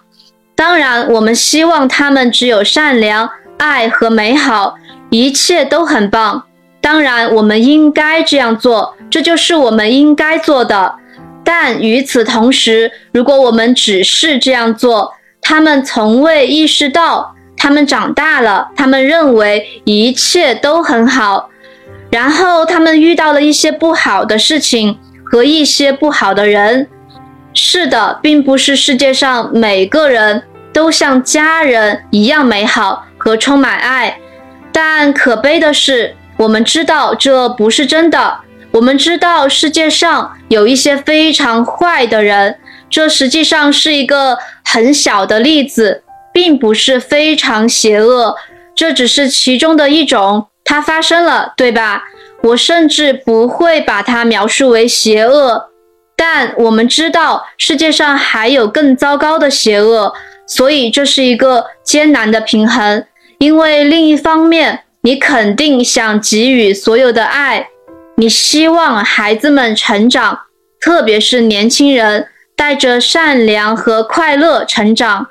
[0.55, 4.77] 当然，我们希望他们只有善良、爱和美好，
[5.11, 6.45] 一切都很棒。
[6.81, 10.95] 当然，我们应该这样做，这就是我们应该做的。
[11.43, 15.13] 但与此同时，如果我们只是这样做，
[15.43, 21.51] 他们从未意识到，他们长大了，他们认为一切都很好，
[22.11, 26.89] 然后他们遇到了一些不好的事情和一些不好的人。
[27.55, 30.43] 是的，并不是世界上每个人
[30.73, 34.19] 都像家人一样美好和充满爱，
[34.73, 38.41] 但可悲的是，我们知道这不是真的。
[38.73, 42.59] 我们知道世界上有一些非常坏的人。
[42.91, 46.03] 这实际上是一个很小的例子，
[46.33, 48.37] 并不是非常邪恶，
[48.75, 50.49] 这只是其中的一种。
[50.65, 52.05] 它发生了，对吧？
[52.43, 55.71] 我甚至不会把它描述为邪恶，
[56.17, 60.13] 但我们知道世界上还有更糟糕的邪恶，
[60.47, 63.05] 所以这是一个艰难的平衡。
[63.39, 67.69] 因为另一方面，你肯定想给予所有的爱，
[68.17, 70.41] 你希望孩子们成长，
[70.81, 75.27] 特别是年轻人带着善良和快乐成长。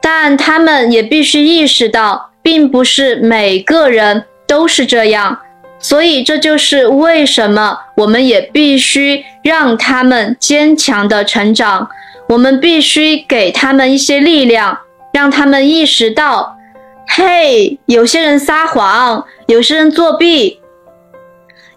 [0.00, 5.38] 但他们也必须意识到，并不是每个人都是这样。
[5.80, 11.88] 所以这就是为什么我们也必须让他们坚强的成长。
[12.28, 14.78] 我们必须给他们一些力量，
[15.12, 16.56] 让他们意识到。
[17.08, 20.60] 嘿，有些人撒谎，有些人作弊。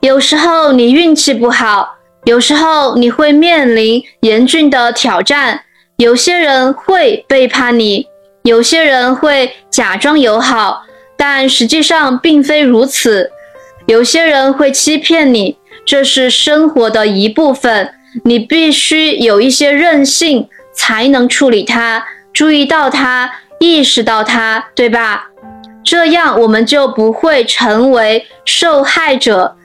[0.02, 1.96] 有时候你运气不好，
[2.26, 5.62] 有时候你会面临严峻的挑战。
[5.98, 8.06] 有些人会背叛你，
[8.44, 10.84] 有些人会假装友好，
[11.18, 13.32] 但实际上并非如此。
[13.88, 17.94] 有些人会欺骗你，这是生活的一部分。
[18.26, 23.32] 你必须有一些韧性，才能处理它，注意到它。
[23.60, 25.30] 意识到它，对吧？
[25.84, 29.56] 这样我们就不会成为受害者。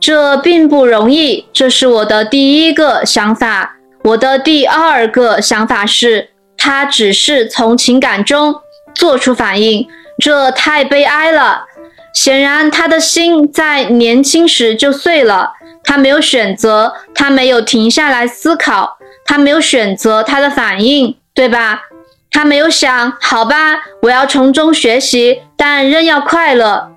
[0.00, 1.46] 这并不容易。
[1.52, 3.76] 这是我的第一个想法。
[4.04, 8.56] 我的第二个想法是，他只是从情感中
[8.94, 9.86] 做出反应，
[10.18, 11.66] 这太悲哀了。
[12.12, 15.52] 显然，他的心在年轻时就碎了。
[15.84, 21.82] 他没有选择，他没有停下来思考，他没有选择他的反应，对吧？
[22.30, 26.92] 他没有想，好吧，我要从中学习，但仍要快乐。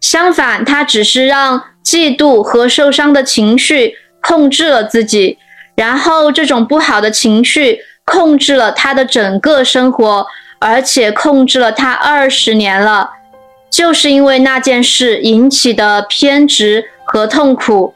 [0.00, 5.38] 相反，他只是让嫉妒和受伤的情绪控制了自己，
[5.76, 10.26] 然后这种不好的情绪控制了他的整个生活，
[10.58, 13.10] 而且控制了他二十年了。
[13.72, 17.94] 就是因为那件事引起的偏执和痛苦，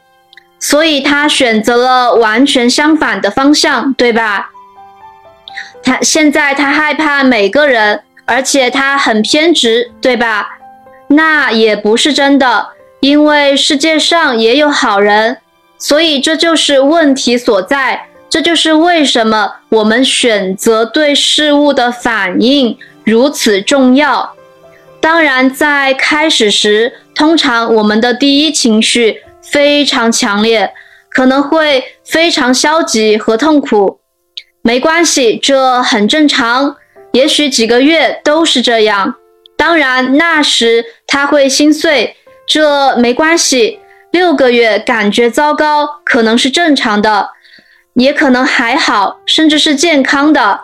[0.59, 4.49] 所以他选择了完全相反的方向，对吧？
[5.83, 10.57] 他现在他害怕每个人，而且他很偏执，对吧？
[11.09, 12.69] 那也不是真的，
[12.99, 15.37] 因为世界上也有好人，
[15.77, 18.07] 所以这就是问题所在。
[18.29, 24.33] 这就是为什么我们选择对事物的反应如此重要。
[24.99, 30.73] 当然，在开始时，通常我们的第一情绪非常强烈，
[31.09, 33.99] 可能会非常消极和痛苦。
[34.61, 36.75] 没关系，这很正常。
[37.13, 39.15] 也许几个月都是这样。
[39.55, 43.79] 当然，那时他会心碎，这没关系。
[44.11, 47.29] 六个月感觉糟糕，可能是正常的，
[47.93, 50.59] 也可能还好，甚至是健康的。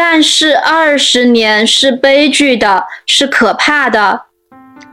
[0.00, 4.26] 但是二十年是悲剧的，是可怕的。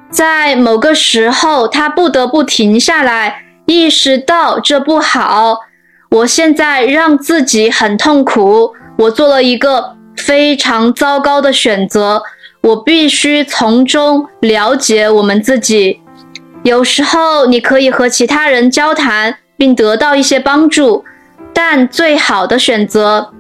[0.10, 5.60] 在某个时候，他不得不停下来，意识到这不好。
[6.10, 12.24] 我现在让自己很痛苦，我做了一个非常糟糕的选择。
[12.64, 16.02] 我必须从中了解我们自己。
[16.64, 21.06] 有时候你可以和其他人交谈，并得到一些帮助，
[21.54, 23.32] 但最好的选择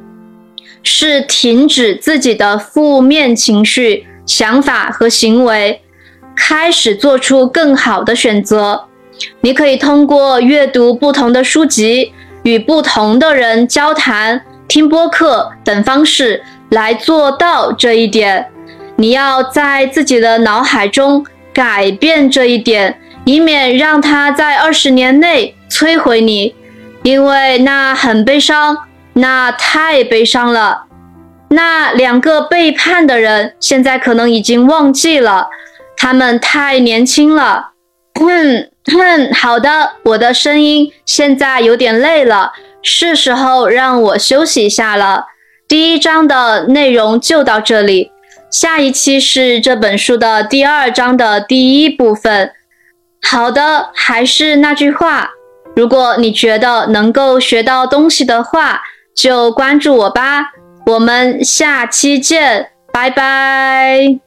[0.85, 5.81] 是停止自己的负面情绪、想法和行为，
[6.37, 8.85] 开始做出更好的选择。
[9.41, 12.13] 你可以通过阅读不同的书籍。
[12.45, 18.45] 与不同的人交谈、听播客等方式来做到这一点。
[18.97, 26.53] 你要在自己的脑海中改变这一点，以免让它在二十年内摧毁你，
[27.01, 28.77] 因为那很悲伤，
[29.15, 30.83] 那太悲伤了。
[31.49, 35.49] 那两个背叛的人现在可能已经忘记了，
[35.97, 37.71] 他们太年轻了。
[38.21, 38.69] 嗯。
[38.87, 42.51] 哼，好的，我的声音现在有点累了，
[42.83, 45.25] 是时候让我休息一下了。
[45.67, 48.11] 第一章的内容就到这里，
[48.51, 52.51] 下一期是这本书的第二章的第一部分。
[53.23, 55.31] 好的，还是那句话，
[55.75, 58.83] 如果你觉得能够学到东西的话，
[59.15, 60.51] 就关注我吧。
[60.85, 64.24] 我们下期见，拜拜。